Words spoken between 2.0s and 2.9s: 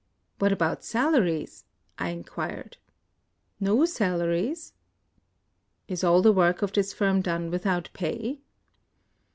inquired."